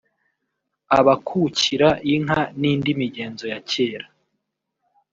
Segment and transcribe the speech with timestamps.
[0.99, 4.07] abakukira inka n’indi migenzo ya kera